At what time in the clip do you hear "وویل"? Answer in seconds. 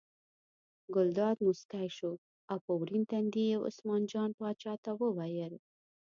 5.01-5.53